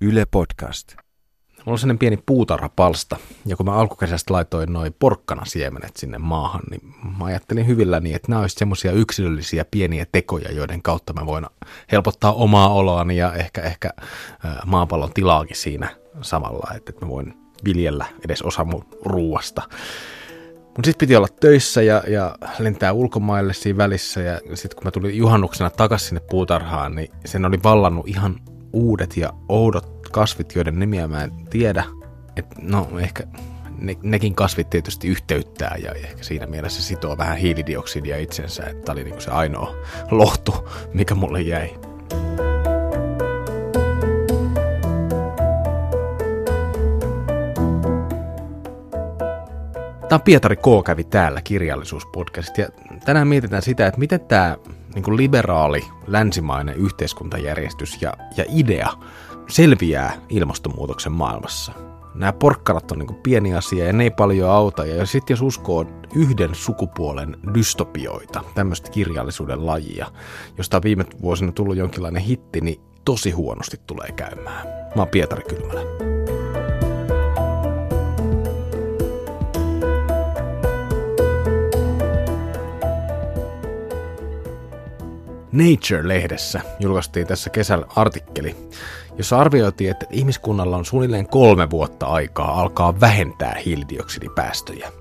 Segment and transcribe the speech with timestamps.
[0.00, 0.96] Yle Podcast.
[1.50, 3.16] Mulla on sellainen pieni puutarhapalsta,
[3.46, 8.40] ja kun mä alkukesästä laitoin noin porkkanasiemenet sinne maahan, niin mä ajattelin hyvilläni, että nämä
[8.40, 11.46] olisivat semmoisia yksilöllisiä pieniä tekoja, joiden kautta mä voin
[11.92, 13.90] helpottaa omaa oloani ja ehkä, ehkä
[14.66, 17.34] maapallon tilaakin siinä samalla, että mä voin
[17.64, 19.62] viljellä edes osa mun ruuasta.
[20.64, 24.90] Mutta sitten piti olla töissä ja, ja lentää ulkomaille siinä välissä ja sitten kun mä
[24.90, 28.40] tulin juhannuksena takaisin sinne puutarhaan, niin sen oli vallannut ihan
[28.72, 31.84] uudet ja oudot kasvit, joiden nimiä mä en tiedä.
[32.36, 33.24] Et no ehkä
[33.78, 39.04] ne, nekin kasvit tietysti yhteyttää ja ehkä siinä mielessä sitoo vähän hiilidioksidia itsensä, että oli
[39.04, 39.74] niinku se ainoa
[40.10, 41.70] lohtu, mikä mulle jäi.
[50.08, 50.84] Tämä on Pietari K.
[50.84, 52.68] kävi täällä kirjallisuuspodcast ja
[53.04, 54.56] tänään mietitään sitä, että miten tämä
[54.94, 58.88] niin liberaali länsimainen yhteiskuntajärjestys ja, ja idea
[59.48, 61.72] selviää ilmastonmuutoksen maailmassa.
[62.14, 64.86] Nämä porkkanat on niin pieni asia ja ne ei paljon auta.
[64.86, 65.84] Ja sitten jos uskoo
[66.14, 70.06] yhden sukupuolen dystopioita, tämmöistä kirjallisuuden lajia,
[70.58, 74.66] josta on viime vuosina tullut jonkinlainen hitti, niin tosi huonosti tulee käymään.
[74.66, 76.15] Mä oon Pietari Kylmälä.
[85.56, 88.56] Nature-lehdessä julkaistiin tässä kesällä artikkeli,
[89.18, 94.92] jossa arvioitiin, että ihmiskunnalla on suunnilleen kolme vuotta aikaa alkaa vähentää hiilidioksidipäästöjä.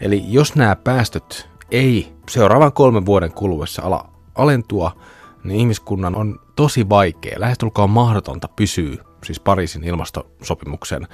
[0.00, 5.00] Eli jos nämä päästöt ei seuraavan kolmen vuoden kuluessa ala alentua,
[5.44, 11.08] niin ihmiskunnan on tosi vaikea, lähestulkoon mahdotonta pysyä siis Pariisin ilmastosopimuksen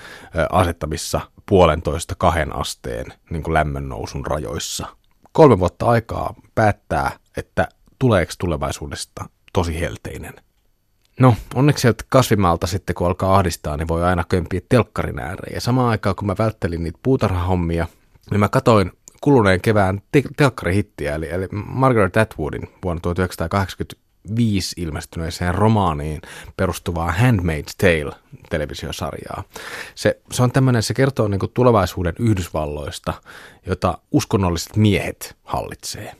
[0.50, 4.86] asettamissa puolentoista kahden asteen niin kuin lämmön nousun rajoissa.
[5.32, 7.68] Kolme vuotta aikaa päättää, että
[7.98, 10.34] tuleeko tulevaisuudesta tosi helteinen.
[11.20, 15.54] No, onneksi sieltä kasvimaalta sitten, kun alkaa ahdistaa, niin voi aina kömpiä telkkarin ääreen.
[15.54, 17.86] Ja samaan aikaan, kun mä välttelin niitä puutarhahommia,
[18.30, 26.20] niin mä katoin kuluneen kevään te- telkkarihittiä, eli, eli Margaret Atwoodin vuonna 1985 ilmestyneeseen romaaniin
[26.56, 28.16] perustuvaa Handmaid's Tale
[28.50, 29.44] televisiosarjaa.
[29.94, 33.14] Se, se on tämmöinen, se kertoo niin tulevaisuuden Yhdysvalloista,
[33.66, 36.12] jota uskonnolliset miehet hallitsee.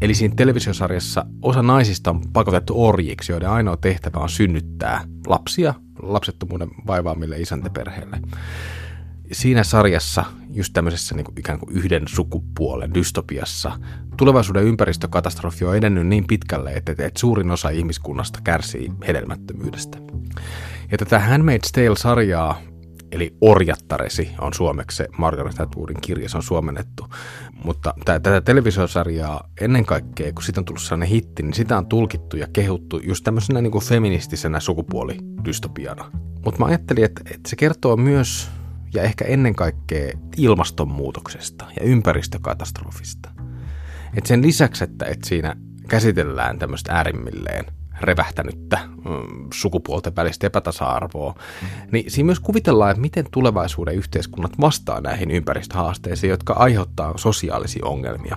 [0.00, 6.68] Eli siinä televisiosarjassa osa naisista on pakotettu orjiksi, joiden ainoa tehtävä on synnyttää lapsia lapsettomuuden
[6.86, 8.20] vaivaamille isäntäperheille.
[9.32, 13.78] Siinä sarjassa, just tämmöisessä niin kuin ikään kuin yhden sukupuolen dystopiassa,
[14.16, 19.98] tulevaisuuden ympäristökatastrofi on edennyt niin pitkälle, että, että suurin osa ihmiskunnasta kärsii hedelmättömyydestä.
[20.92, 22.60] Ja tätä Handmaid's Tale-sarjaa
[23.12, 27.06] eli Orjattaresi on suomeksi se Margaret Atwoodin kirja, se on suomennettu.
[27.64, 32.36] Mutta tätä televisiosarjaa ennen kaikkea, kun siitä on tullut sellainen hitti, niin sitä on tulkittu
[32.36, 36.10] ja kehuttu just tämmöisenä niin kuin feministisenä sukupuolidystopiana.
[36.44, 38.48] Mutta mä ajattelin, että, että se kertoo myös
[38.94, 43.30] ja ehkä ennen kaikkea ilmastonmuutoksesta ja ympäristökatastrofista.
[44.16, 45.56] Et sen lisäksi, että, että siinä
[45.88, 47.64] käsitellään tämmöistä äärimmilleen
[48.00, 51.34] revähtänyttä mm, sukupuolten välistä epätasa-arvoa,
[51.92, 58.36] niin siinä myös kuvitellaan, että miten tulevaisuuden yhteiskunnat vastaa näihin ympäristöhaasteisiin, jotka aiheuttaa sosiaalisia ongelmia.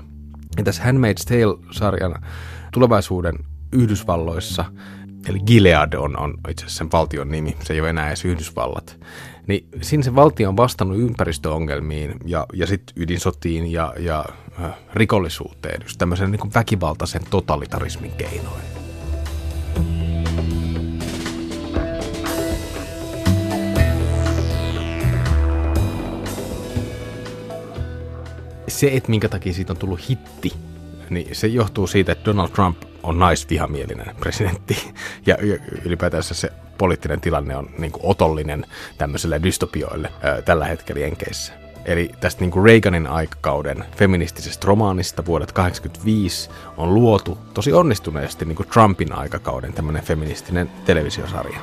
[0.57, 2.15] Ja tässä Handmaid's Tale-sarjan
[2.73, 3.35] tulevaisuuden
[3.71, 4.65] Yhdysvalloissa,
[5.29, 8.99] eli Gilead on, on itse asiassa sen valtion nimi, se ei ole enää edes Yhdysvallat,
[9.47, 14.25] niin siinä se valtio on vastannut ympäristöongelmiin ja, ja sitten ydinsotiin ja, ja
[14.63, 18.78] äh, rikollisuuteen, just tämmöisen niin väkivaltaisen totalitarismin keinoin.
[28.69, 30.53] Se, että minkä takia siitä on tullut hitti,
[31.09, 34.93] niin se johtuu siitä, että Donald Trump on naisvihamielinen presidentti
[35.25, 35.37] ja
[35.85, 38.65] ylipäätänsä se poliittinen tilanne on niin kuin otollinen
[38.97, 41.53] tämmöiselle dystopioille ää, tällä hetkellä Jenkeissä.
[41.85, 48.55] Eli tästä niin kuin Reaganin aikakauden feministisestä romaanista vuodet 85 on luotu tosi onnistuneesti niin
[48.55, 51.59] kuin Trumpin aikakauden tämmöinen feministinen televisiosarja.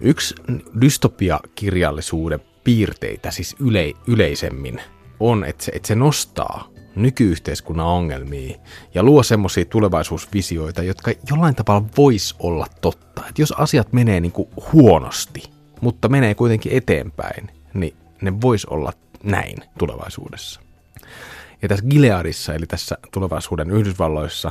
[0.00, 0.34] Yksi
[0.80, 4.80] dystopia-kirjallisuuden piirteitä siis yle, yleisemmin
[5.20, 8.58] on, että se, että se nostaa nykyyhteiskunnan ongelmia
[8.94, 13.22] ja luo semmoisia tulevaisuusvisioita, jotka jollain tavalla vois olla totta.
[13.28, 15.42] Että jos asiat menee niin kuin huonosti,
[15.80, 18.92] mutta menee kuitenkin eteenpäin, niin ne vois olla
[19.22, 20.60] näin tulevaisuudessa.
[21.62, 24.50] Ja tässä Gileadissa, eli tässä tulevaisuuden Yhdysvalloissa,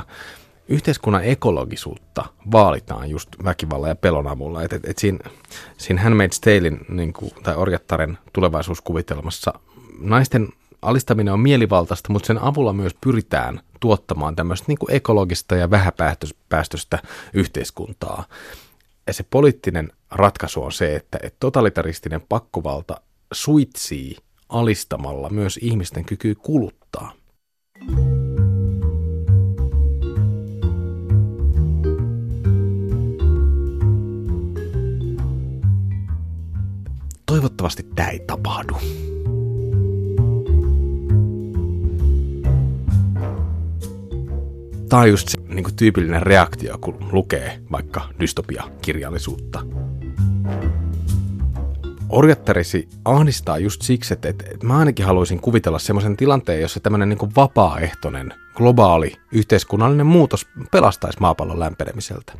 [0.70, 4.62] yhteiskunnan ekologisuutta vaalitaan just väkivallan ja pelon avulla.
[4.62, 5.18] Et, et, et siinä,
[5.78, 9.54] siinä Handmaid's Talein niin kuin, tai Orjattaren tulevaisuuskuvitelmassa
[10.00, 10.48] naisten
[10.82, 16.98] alistaminen on mielivaltaista, mutta sen avulla myös pyritään tuottamaan tämmöistä niin kuin ekologista ja vähäpäästöistä
[17.34, 18.24] yhteiskuntaa.
[19.06, 23.00] Ja se poliittinen ratkaisu on se, että, että totalitaristinen pakkovalta
[23.32, 24.16] suitsii
[24.48, 27.12] alistamalla myös ihmisten kykyä kuluttaa.
[37.30, 38.74] Toivottavasti tämä ei tapahdu.
[44.88, 49.62] Tämä on just se niin kuin tyypillinen reaktio, kun lukee vaikka dystopia-kirjallisuutta.
[52.08, 57.08] Orjattarisi ahdistaa just siksi, että, että, että mä ainakin haluaisin kuvitella semmoisen tilanteen, jossa tämmöinen
[57.08, 62.32] niin vapaaehtoinen, globaali, yhteiskunnallinen muutos pelastaisi maapallon lämpenemiseltä.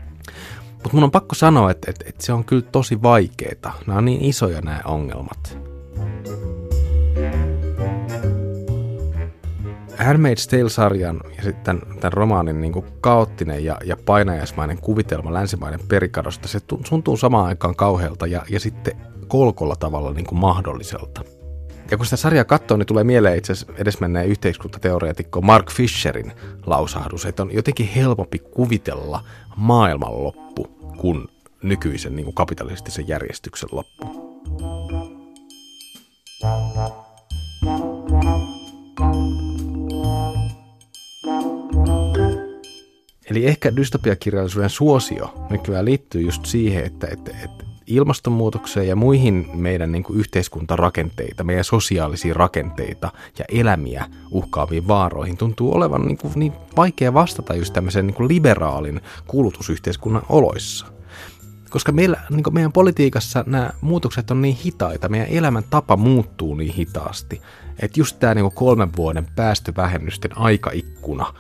[0.83, 3.73] Mutta mun on pakko sanoa, että, että, että se on kyllä tosi vaikeeta.
[3.87, 5.59] Nämä on niin isoja nämä ongelmat.
[10.01, 16.49] Handmaid's Tale-sarjan ja sitten tämän romaanin niin kuin kaoottinen ja, ja painajaismainen kuvitelma länsimaiden perikadosta,
[16.49, 18.97] se tuntuu samaan aikaan kauhealta ja, ja sitten
[19.29, 21.23] kolkolla tavalla niin kuin mahdolliselta.
[21.91, 26.33] Ja kun sitä sarjaa katsoo, niin tulee mieleen itse asiassa edesmenneen yhteiskuntateoreetikko Mark Fisherin
[26.67, 29.25] lausahdus, että on jotenkin helpompi kuvitella
[29.57, 30.67] maailmanloppu
[30.97, 31.29] kuin
[31.63, 34.31] nykyisen niin kuin kapitalistisen järjestyksen loppu.
[43.31, 47.60] Eli ehkä dystopiakirjallisuuden suosio nykyään liittyy just siihen, että, että, että
[47.91, 55.75] ilmastonmuutokseen ja muihin meidän niin kuin yhteiskuntarakenteita, meidän sosiaalisia rakenteita ja elämiä uhkaaviin vaaroihin tuntuu
[55.75, 60.87] olevan niin, kuin niin vaikea vastata just tämmöisen niin kuin liberaalin kulutusyhteiskunnan oloissa.
[61.71, 66.55] Koska meillä, niin kuin meidän politiikassa nämä muutokset on niin hitaita, meidän elämän tapa muuttuu
[66.55, 67.43] niin hitaasti,
[67.79, 71.35] että just tämä niin kuin kolmen vuoden päästövähennysten aikaikkuna,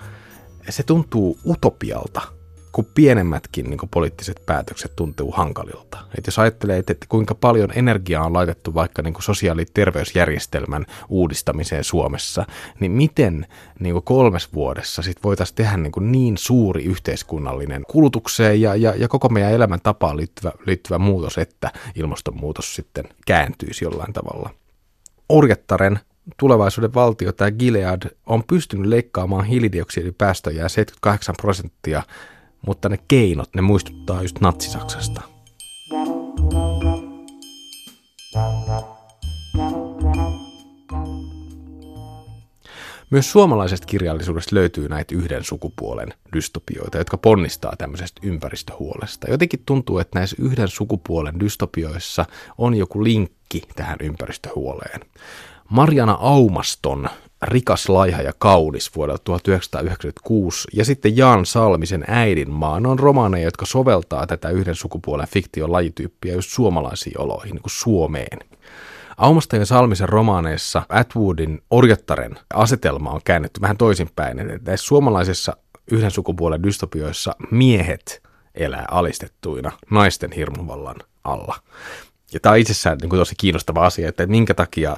[0.69, 2.21] se tuntuu utopialta–
[2.73, 5.99] kun pienemmätkin niin kuin poliittiset päätökset tuntuu hankalilta.
[6.19, 10.87] Et jos ajattelee, että, kuinka paljon energiaa on laitettu vaikka niin kuin sosiaali- ja terveysjärjestelmän
[11.09, 12.47] uudistamiseen Suomessa,
[12.81, 13.47] niin miten
[13.81, 18.95] niin kuin kolmes vuodessa sit voitaisiin tehdä niin, kuin niin suuri yhteiskunnallinen kulutukseen ja, ja,
[18.97, 24.51] ja koko meidän elämän tapaan liittyvä, liittyvä muutos, että ilmastonmuutos sitten kääntyisi jollain tavalla.
[25.29, 26.01] Orjattaren
[26.37, 32.03] tulevaisuuden valtio, tämä Gilead, on pystynyt leikkaamaan hiilidioksidipäästöjä 78 prosenttia
[32.67, 35.23] mutta ne keinot, ne muistuttaa just natsisaksasta.
[43.11, 49.31] Myös suomalaisesta kirjallisuudesta löytyy näitä yhden sukupuolen dystopioita, jotka ponnistaa tämmöisestä ympäristöhuolesta.
[49.31, 52.27] Jotenkin tuntuu, että näissä yhden sukupuolen dystopioissa
[52.59, 55.01] on joku linkki tähän ympäristöhuoleen.
[55.69, 57.09] Mariana Aumaston
[57.43, 62.81] Rikas, laiha ja kaunis vuodelta 1996 ja sitten Jaan Salmisen Äidinmaa.
[62.81, 67.71] Ne on romaaneja, jotka soveltaa tätä yhden sukupuolen fiktion lajityyppiä just suomalaisiin oloihin, niin kuin
[67.71, 68.39] Suomeen.
[69.17, 74.37] Aumasta ja Salmisen romaaneissa Atwoodin orjattaren asetelma on käännetty vähän toisinpäin.
[74.37, 75.57] Näissä suomalaisissa
[75.93, 78.23] yhden sukupuolen dystopioissa miehet
[78.55, 81.57] elää alistettuina naisten hirmuvallan alla.
[82.33, 84.97] Ja tämä on itsessään niin kuin tosi kiinnostava asia, että minkä takia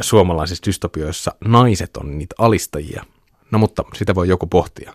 [0.00, 3.04] suomalaisissa dystopioissa naiset on niitä alistajia.
[3.50, 4.92] No mutta sitä voi joku pohtia.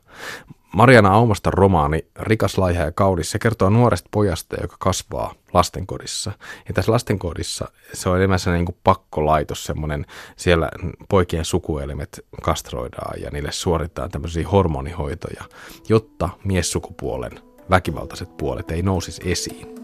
[0.74, 6.32] Mariana Aumasta romaani Rikas, laiha ja kaunis, se kertoo nuoresta pojasta, joka kasvaa lastenkodissa.
[6.68, 10.72] Ja tässä lastenkodissa se on enemmän sellainen niin pakkolaitos, semmoinen, siellä
[11.10, 15.44] poikien sukuelimet kastroidaan ja niille suoritetaan tämmöisiä hormonihoitoja,
[15.90, 19.81] jotta miessukupuolen väkivaltaiset puolet ei nousisi esiin.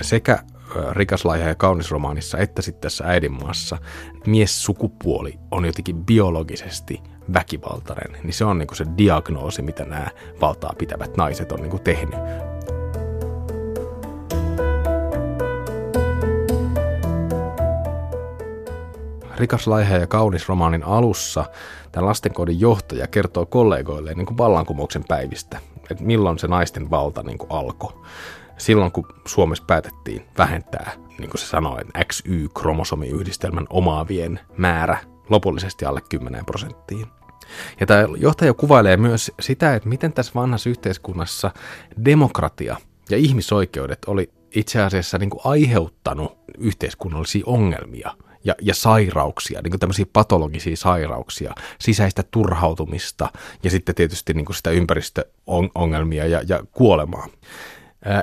[0.00, 0.38] Sekä
[0.92, 3.78] Rikas laiha ja kaunis romaanissa että sitten tässä äidinmaassa
[4.26, 7.02] mies-sukupuoli on jotenkin biologisesti
[7.34, 10.06] väkivaltainen, niin se on niin se diagnoosi, mitä nämä
[10.40, 12.20] valtaa pitävät naiset on niin tehnyt.
[19.36, 21.44] Rikas laiha ja kaunis romaanin alussa
[21.92, 25.58] tämän lastenkodin johtaja kertoo kollegoille niin kuin vallankumouksen päivistä,
[25.90, 27.92] että milloin se naisten valta niin kuin alkoi
[28.58, 36.44] silloin kun Suomessa päätettiin vähentää, niin kuin se sanoi, XY-kromosomiyhdistelmän omaavien määrä lopullisesti alle 10
[36.44, 37.06] prosenttiin.
[37.80, 41.50] Ja tämä johtaja kuvailee myös sitä, että miten tässä vanhassa yhteiskunnassa
[42.04, 42.76] demokratia
[43.10, 48.10] ja ihmisoikeudet oli itse asiassa niin kuin aiheuttanut yhteiskunnallisia ongelmia
[48.44, 53.28] ja, ja sairauksia, niin kuin tämmöisiä patologisia sairauksia, sisäistä turhautumista
[53.62, 57.26] ja sitten tietysti niin kuin sitä ympäristöongelmia ja, ja kuolemaa.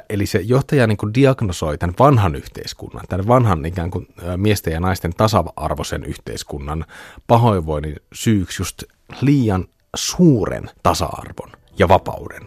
[0.09, 4.07] Eli se johtaja niin kuin diagnosoi tämän vanhan yhteiskunnan, tämän vanhan ikään kuin
[4.37, 6.85] miesten ja naisten tasa-arvoisen yhteiskunnan
[7.27, 8.83] pahoinvoinnin syyksi just
[9.21, 12.41] liian suuren tasa-arvon ja vapauden.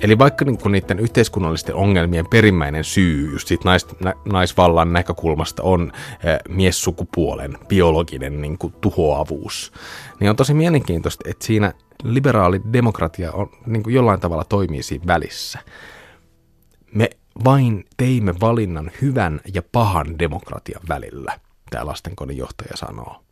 [0.00, 3.86] Eli vaikka niin kuin niiden yhteiskunnallisten ongelmien perimmäinen syy just siitä nais,
[4.24, 9.72] naisvallan näkökulmasta on äh, miessukupuolen biologinen niin kuin tuhoavuus,
[10.20, 11.72] niin on tosi mielenkiintoista, että siinä
[12.04, 15.58] liberaali demokratia on, niin kuin jollain tavalla toimii siinä välissä.
[16.94, 17.10] Me
[17.44, 21.40] vain teimme valinnan hyvän ja pahan demokratian välillä,
[21.70, 23.22] tämä lastenkodin johtaja sanoo.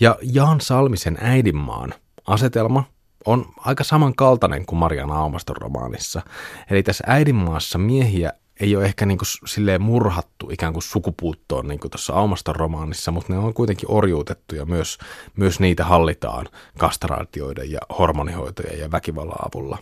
[0.00, 1.94] Ja Jaan Salmisen äidinmaan
[2.26, 2.84] asetelma
[3.26, 6.22] on aika samankaltainen kuin Mariana Aumaston romaanissa.
[6.70, 11.80] Eli tässä äidinmaassa miehiä ei ole ehkä niin kuin silleen murhattu ikään kuin sukupuuttoon niin
[11.80, 14.98] kuin tuossa Aumaston romaanissa, mutta ne on kuitenkin orjuutettu ja myös,
[15.36, 16.46] myös niitä hallitaan
[16.78, 19.78] kastraatioiden ja hormonihoitojen ja väkivallan avulla.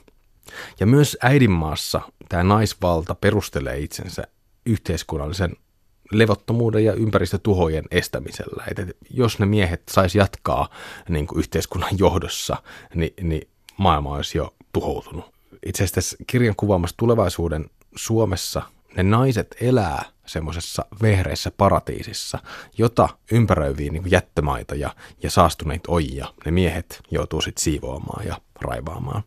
[0.80, 4.22] Ja myös äidinmaassa tämä naisvalta perustelee itsensä
[4.66, 5.56] yhteiskunnallisen
[6.12, 8.64] levottomuuden ja ympäristötuhojen estämisellä.
[8.70, 10.68] Että jos ne miehet sais jatkaa
[11.08, 12.56] niin kuin yhteiskunnan johdossa,
[12.94, 15.32] niin, niin maailma olisi jo tuhoutunut.
[15.66, 18.62] Itse asiassa kirjan kuvaamassa tulevaisuuden Suomessa
[18.96, 22.38] ne naiset elää semmoisessa vehreässä paratiisissa,
[22.78, 24.90] jota ympäröivii niin jättömaita ja,
[25.22, 26.26] ja saastuneita ojia.
[26.44, 29.22] Ne miehet joutuu sitten siivoamaan ja raivaamaan.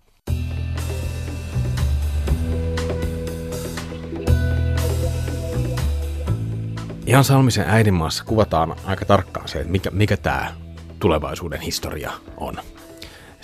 [7.06, 10.54] Ihan Salmisen äidinmaassa kuvataan aika tarkkaan se, että mikä, mikä tämä
[11.00, 12.58] tulevaisuuden historia on.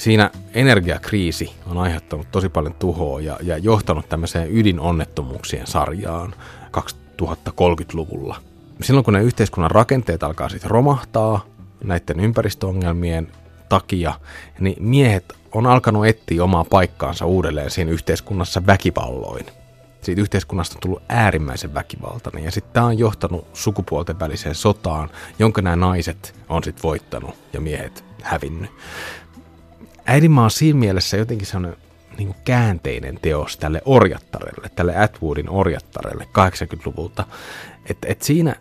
[0.01, 6.35] Siinä energiakriisi on aiheuttanut tosi paljon tuhoa ja, ja johtanut tämmöiseen ydinonnettomuuksien sarjaan
[6.77, 8.35] 2030-luvulla.
[8.81, 11.45] Silloin kun ne yhteiskunnan rakenteet alkaa sitten romahtaa
[11.83, 13.27] näiden ympäristöongelmien
[13.69, 14.13] takia,
[14.59, 19.45] niin miehet on alkanut etsiä omaa paikkaansa uudelleen siinä yhteiskunnassa väkivalloin–
[20.01, 22.43] siitä yhteiskunnasta on tullut äärimmäisen väkivaltainen.
[22.43, 27.61] Ja sitten tämä on johtanut sukupuolten väliseen sotaan, jonka nämä naiset on sitten voittanut ja
[27.61, 28.71] miehet hävinnyt.
[30.05, 31.81] Äidinmaa on siinä mielessä jotenkin sellainen
[32.17, 37.25] niin käänteinen teos tälle orjattarelle, tälle Atwoodin orjattarelle 80-luvulta.
[37.89, 38.55] Että et siinä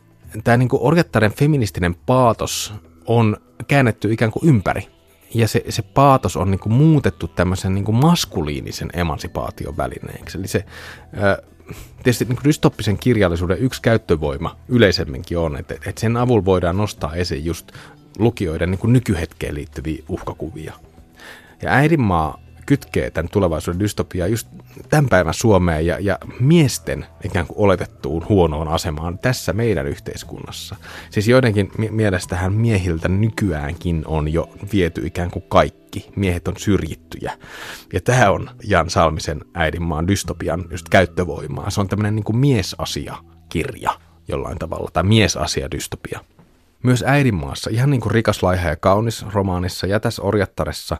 [0.45, 2.75] tämä niin orjattaren feministinen paatos
[3.07, 3.37] on
[3.69, 4.89] käännetty ikään kuin ympäri
[5.35, 10.39] ja se, se paatos on niin kuin muutettu tämmöisen niin kuin maskuliinisen emansipaation välineeksi.
[10.39, 10.65] Eli se,
[12.03, 17.15] tietysti niin kuin dystoppisen kirjallisuuden yksi käyttövoima yleisemminkin on, että, että sen avulla voidaan nostaa
[17.15, 17.73] esiin just
[18.19, 20.75] lukijoiden niin kuin nykyhetkeen liittyviä uhkakuvia.
[21.63, 24.49] Ja äidinmaa kytkee tämän tulevaisuuden dystopiaa just
[24.89, 30.77] tämän päivän Suomeen ja, ja miesten ikään kuin oletettuun huonoon asemaan tässä meidän yhteiskunnassa.
[31.11, 36.11] Siis joidenkin mielestähän miehiltä nykyäänkin on jo viety ikään kuin kaikki.
[36.17, 37.33] Miehet on syrjittyjä.
[37.93, 41.71] Ja tämä on Jan Salmisen äidinmaan dystopian just käyttövoimaa.
[41.71, 43.91] Se on tämmöinen niin miesasia-kirja
[44.29, 46.21] jollain tavalla, tai miesasia dystopia.
[46.83, 50.97] Myös äidinmaassa, ihan niin kuin Rikas, laiha ja kaunis romaanissa Jätäs orjattaressa,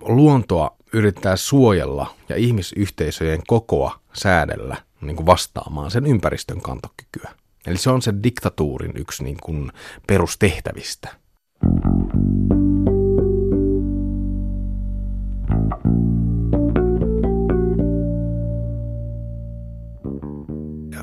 [0.00, 7.30] luontoa yrittää suojella ja ihmisyhteisöjen kokoa säädellä niin kuin vastaamaan sen ympäristön kantokykyä.
[7.66, 9.72] Eli se on se diktatuurin yksi niin kuin
[10.06, 11.08] perustehtävistä.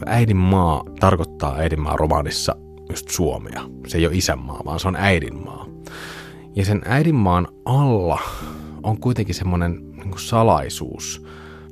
[0.06, 2.56] Äidinmaa tarkoittaa äidinmaa romaanissa
[2.90, 3.62] just Suomea.
[3.88, 5.68] Se ei ole isänmaa, vaan se on äidinmaa.
[6.56, 8.20] Ja sen äidinmaan alla
[8.84, 11.25] on kuitenkin semmoinen niin salaisuus,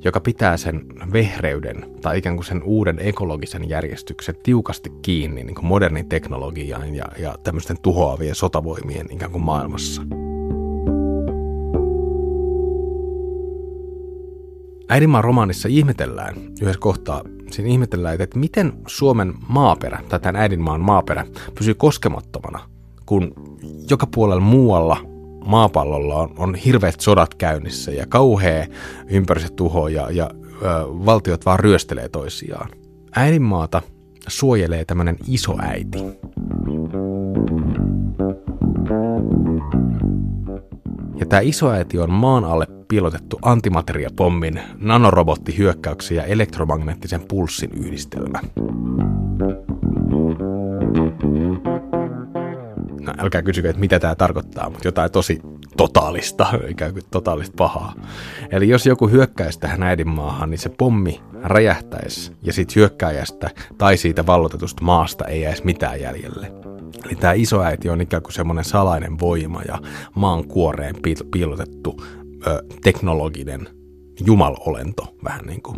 [0.04, 5.66] joka pitää sen vehreyden tai ikään kuin sen uuden ekologisen järjestyksen tiukasti kiinni niin kuin
[5.66, 10.02] modernin teknologian ja, ja tämmöisten tuhoavien sotavoimien ikään kuin maailmassa.
[14.90, 21.26] Äidinmaan romaanissa ihmetellään yhdessä kohtaa, siinä ihmetellään, että miten Suomen maaperä tai tämän äidinmaan maaperä
[21.58, 22.60] pysyy koskemattomana,
[23.06, 23.34] kun
[23.90, 25.11] joka puolella muualla
[25.46, 28.66] maapallolla on, on hirveät sodat käynnissä ja kauhea
[29.10, 32.70] ympäristötuho ja, ja ö, valtiot vaan ryöstelee toisiaan.
[33.16, 33.82] Äidinmaata
[34.28, 35.98] suojelee tämmöinen isoäiti.
[41.20, 48.40] Ja tämä isoäiti on maan alle piilotettu antimateriapommin, nanorobottihyökkäyksen ja elektromagneettisen pulssin yhdistelmä.
[53.02, 55.42] No, älkää kysykö, että mitä tämä tarkoittaa, mutta jotain tosi
[55.78, 57.94] totaalista, ikään kuin totaalista pahaa.
[58.52, 64.26] Eli jos joku hyökkäisi tähän äidinmaahan, niin se pommi räjähtäisi ja siitä hyökkäjästä tai siitä
[64.26, 66.52] vallotetusta maasta ei jäisi mitään jäljelle.
[67.06, 69.80] Eli tämä isoäiti on ikään kuin semmoinen salainen voima ja
[70.16, 70.96] maan kuoreen
[71.32, 72.04] piilotettu
[72.48, 73.68] ö, teknologinen
[74.26, 75.78] jumalolento, vähän niin kuin.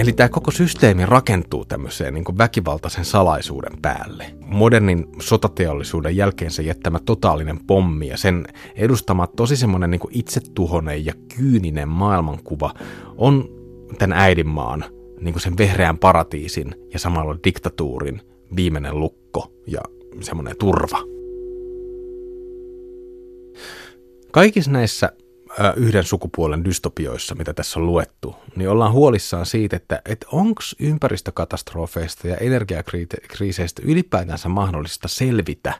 [0.00, 4.34] Eli tämä koko systeemi rakentuu tämmöiseen niin väkivaltaisen salaisuuden päälle.
[4.46, 11.12] Modernin sotateollisuuden jälkeen se jättämä totaalinen pommi ja sen edustama tosi semmoinen niin itsetuhonen ja
[11.36, 12.74] kyyninen maailmankuva
[13.16, 13.48] on
[13.98, 14.84] tämän äidinmaan,
[15.20, 18.20] niin sen vehreän paratiisin ja samalla diktatuurin
[18.56, 19.80] viimeinen lukko ja
[20.20, 20.98] semmoinen turva.
[24.32, 25.12] Kaikissa näissä
[25.76, 32.28] yhden sukupuolen dystopioissa, mitä tässä on luettu, niin ollaan huolissaan siitä, että, että onko ympäristökatastrofeista
[32.28, 35.72] ja energiakriiseistä ylipäätänsä mahdollista selvitä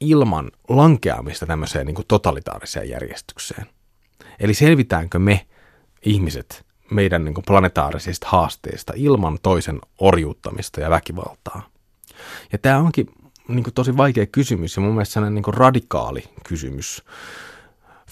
[0.00, 3.66] ilman lankeamista tämmöiseen niin kuin totalitaariseen järjestykseen.
[4.40, 5.46] Eli selvitäänkö me
[6.04, 11.70] ihmiset meidän niin kuin planetaarisista haasteista ilman toisen orjuuttamista ja väkivaltaa?
[12.52, 13.06] Ja tämä onkin
[13.48, 17.04] niin kuin tosi vaikea kysymys ja mun mielestä sellainen niin kuin radikaali kysymys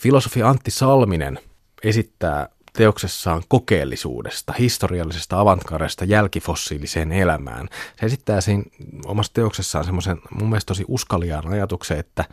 [0.03, 1.39] Filosofi Antti Salminen
[1.83, 7.69] esittää teoksessaan kokeellisuudesta, historiallisesta avantgaresta jälkifossiiliseen elämään.
[8.01, 8.63] Se esittää siinä
[9.05, 12.25] omassa teoksessaan semmoisen mun mielestä tosi uskaliaan ajatuksen, että,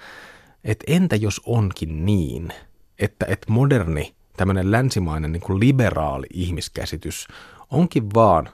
[0.63, 2.53] että entä jos onkin niin,
[2.99, 7.27] että, että moderni tämmöinen länsimainen niin kuin liberaali ihmiskäsitys
[7.71, 8.49] onkin vaan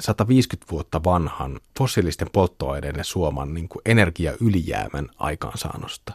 [0.00, 6.12] 150 vuotta vanhan fossiilisten polttoaineiden suoman niin kuin energiaylijäämän aikaansaannosta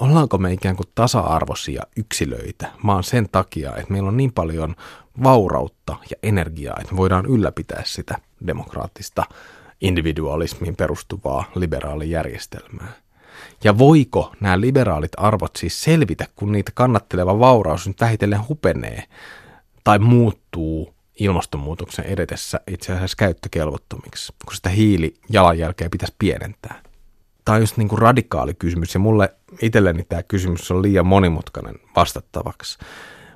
[0.00, 4.76] ollaanko me ikään kuin tasa-arvoisia yksilöitä, vaan sen takia, että meillä on niin paljon
[5.22, 9.24] vaurautta ja energiaa, että me voidaan ylläpitää sitä demokraattista
[9.80, 12.92] individualismiin perustuvaa liberaalijärjestelmää.
[13.64, 19.02] Ja voiko nämä liberaalit arvot siis selvitä, kun niitä kannatteleva vauraus nyt vähitellen hupenee
[19.84, 26.82] tai muuttuu ilmastonmuutoksen edetessä itse asiassa käyttökelvottomiksi, kun sitä hiilijalanjälkeä pitäisi pienentää?
[27.46, 31.74] Tämä on just niin kuin radikaali kysymys ja mulle itselleni tämä kysymys on liian monimutkainen
[31.96, 32.78] vastattavaksi.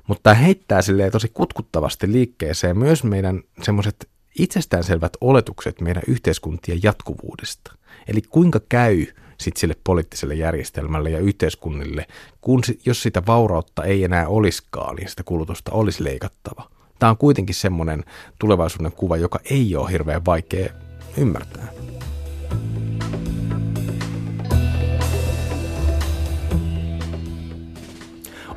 [0.07, 7.75] Mutta tämä heittää silleen tosi kutkuttavasti liikkeeseen myös meidän semmoiset itsestäänselvät oletukset meidän yhteiskuntien jatkuvuudesta.
[8.07, 9.05] Eli kuinka käy
[9.37, 12.05] sit sille poliittiselle järjestelmälle ja yhteiskunnille,
[12.41, 16.69] kun jos sitä vaurautta ei enää olisikaan, niin sitä kulutusta olisi leikattava.
[16.99, 18.03] Tämä on kuitenkin semmoinen
[18.39, 20.73] tulevaisuuden kuva, joka ei ole hirveän vaikea
[21.17, 21.67] ymmärtää.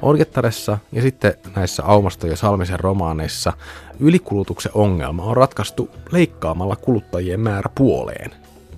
[0.05, 3.53] Orgettaressa ja sitten näissä Aumasto ja Salmisen romaaneissa
[4.01, 8.31] ylikulutuksen ongelma on ratkaistu leikkaamalla kuluttajien määrä puoleen.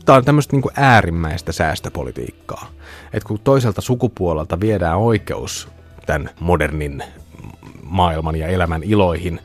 [0.04, 2.66] Tämä on tämmöistä niin äärimmäistä säästöpolitiikkaa.
[3.12, 5.68] Että kun toiselta sukupuolelta viedään oikeus
[6.06, 7.02] tämän modernin
[7.82, 9.40] maailman ja elämän iloihin,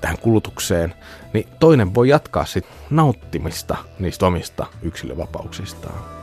[0.00, 0.94] tähän kulutukseen,
[1.32, 6.21] niin toinen voi jatkaa sitten nauttimista niistä omista yksilövapauksistaan.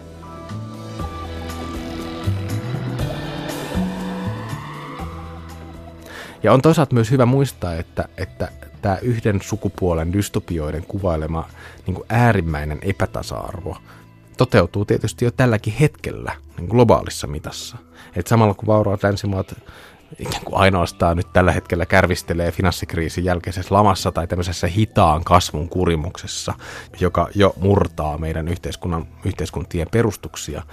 [6.43, 8.47] Ja on toisaalta myös hyvä muistaa, että, että
[8.81, 11.49] tämä yhden sukupuolen dystopioiden kuvailema
[11.87, 13.77] niin kuin äärimmäinen epätasa-arvo
[14.37, 17.77] toteutuu tietysti jo tälläkin hetkellä niin globaalissa mitassa.
[18.15, 19.55] Et samalla kun vauraat länsimaat
[20.19, 26.53] ikään kuin ainoastaan nyt tällä hetkellä kärvistelee finanssikriisin jälkeisessä lamassa tai tämmöisessä hitaan kasvun kurimuksessa,
[26.99, 30.63] joka jo murtaa meidän yhteiskunnan, yhteiskuntien perustuksia,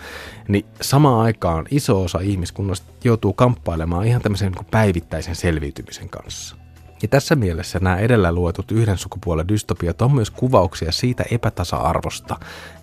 [0.49, 6.57] niin samaan aikaan iso osa ihmiskunnasta joutuu kamppailemaan ihan tämmöisen niin päivittäisen selviytymisen kanssa.
[7.03, 12.37] Ja tässä mielessä nämä edellä luetut yhden sukupuolen dystopiat on myös kuvauksia siitä epätasa-arvosta,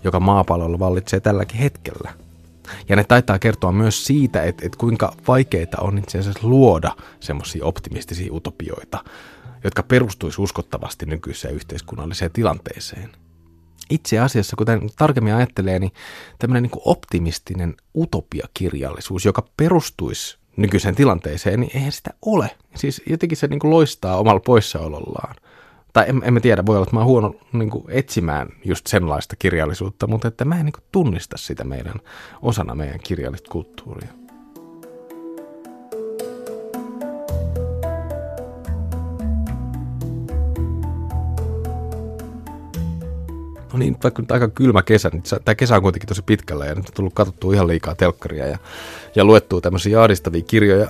[0.04, 2.10] joka maapallolla vallitsee tälläkin hetkellä–
[2.88, 7.64] ja ne taitaa kertoa myös siitä, että, että kuinka vaikeita on itse asiassa luoda semmoisia
[7.64, 9.04] optimistisia utopioita,
[9.64, 13.10] jotka perustuisi uskottavasti nykyiseen yhteiskunnalliseen tilanteeseen.
[13.90, 15.92] Itse asiassa, kuten tarkemmin ajattelee, niin
[16.38, 22.50] tämmöinen niin optimistinen utopiakirjallisuus, joka perustuisi nykyiseen tilanteeseen, niin eihän sitä ole.
[22.76, 25.34] Siis jotenkin se niin kuin loistaa omalla poissaolollaan
[25.94, 28.86] tai en, en mä tiedä, voi olla, että mä oon huono niin kuin, etsimään just
[28.86, 31.94] senlaista kirjallisuutta, mutta että mä en niin kuin, tunnista sitä meidän
[32.42, 34.08] osana meidän kirjallista kulttuuria.
[43.72, 46.74] No niin, vaikka nyt aika kylmä kesä, niin tämä kesä on kuitenkin tosi pitkällä ja
[46.74, 48.58] nyt on tullut katsottua ihan liikaa telkkaria ja,
[49.14, 50.88] ja luettua tämmöisiä ahdistavia kirjoja.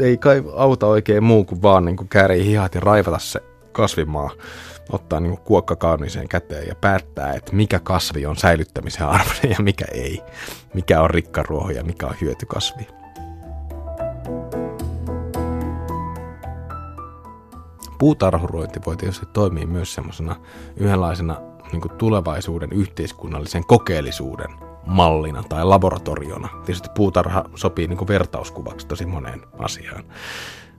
[0.00, 4.30] Ei kai auta oikein muu kuin vaan niin kuin käärii hihat ja raivata se kasvimaa
[4.88, 9.84] ottaa niin kuokka kauniiseen käteen ja päättää, että mikä kasvi on säilyttämisen arvoinen ja mikä
[9.92, 10.22] ei.
[10.74, 12.86] Mikä on rikkaruoho ja mikä on hyötykasvi.
[17.98, 20.36] Puutarhurointi voi tietysti toimia myös semmoisena
[20.76, 21.40] yhdenlaisena
[21.72, 24.50] niin tulevaisuuden yhteiskunnallisen kokeellisuuden
[24.86, 26.48] mallina tai laboratoriona.
[26.64, 30.04] Tietysti puutarha sopii niin vertauskuvaksi tosi moneen asiaan.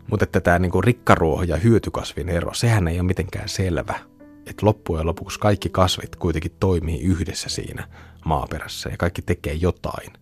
[0.10, 4.00] Mutta että tämä niin rikkaruoho ja hyötykasvin ero, sehän ei ole mitenkään selvä.
[4.46, 7.88] Että loppujen lopuksi kaikki kasvit kuitenkin toimii yhdessä siinä
[8.26, 10.14] maaperässä ja kaikki tekee jotain.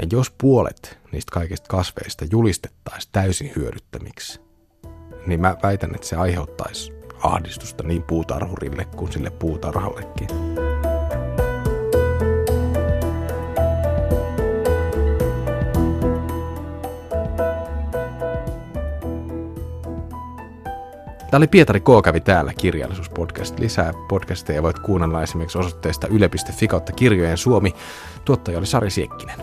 [0.00, 4.40] Ja jos puolet niistä kaikista kasveista julistettaisiin täysin hyödyttämiksi,
[5.26, 10.28] niin mä väitän, että se aiheuttaisi ahdistusta niin puutarhurille kuin sille puutarhallekin.
[21.30, 21.84] Tämä oli Pietari K.
[22.04, 23.58] kävi täällä kirjallisuuspodcast.
[23.58, 27.74] Lisää podcasteja voit kuunnella esimerkiksi osoitteesta yle.fi kautta kirjojen Suomi.
[28.24, 29.36] Tuottaja oli Sari Siekkinen.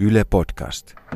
[0.00, 1.07] Yle Podcast.